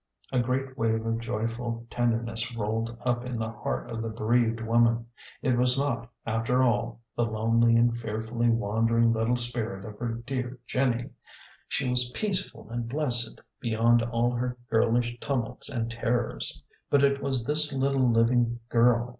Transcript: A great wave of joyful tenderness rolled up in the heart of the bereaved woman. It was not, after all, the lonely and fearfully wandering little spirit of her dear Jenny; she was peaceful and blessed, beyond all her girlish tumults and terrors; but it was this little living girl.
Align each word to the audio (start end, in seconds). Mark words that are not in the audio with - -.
A 0.31 0.39
great 0.39 0.75
wave 0.79 1.05
of 1.05 1.19
joyful 1.19 1.85
tenderness 1.91 2.55
rolled 2.55 2.97
up 3.05 3.23
in 3.23 3.37
the 3.37 3.51
heart 3.51 3.87
of 3.91 4.01
the 4.01 4.09
bereaved 4.09 4.59
woman. 4.59 5.05
It 5.43 5.55
was 5.55 5.77
not, 5.77 6.09
after 6.25 6.63
all, 6.63 7.01
the 7.15 7.23
lonely 7.27 7.75
and 7.75 7.95
fearfully 7.95 8.49
wandering 8.49 9.13
little 9.13 9.35
spirit 9.35 9.85
of 9.85 9.99
her 9.99 10.15
dear 10.25 10.57
Jenny; 10.65 11.11
she 11.67 11.87
was 11.87 12.09
peaceful 12.15 12.67
and 12.71 12.89
blessed, 12.89 13.39
beyond 13.59 14.01
all 14.01 14.31
her 14.31 14.57
girlish 14.71 15.19
tumults 15.19 15.69
and 15.69 15.91
terrors; 15.91 16.63
but 16.89 17.03
it 17.03 17.21
was 17.21 17.43
this 17.43 17.71
little 17.71 18.09
living 18.11 18.59
girl. 18.69 19.07